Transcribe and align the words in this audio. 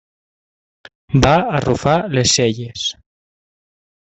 Va 1.25 1.33
arrufar 1.59 1.93
les 2.17 2.35
celles. 2.39 2.89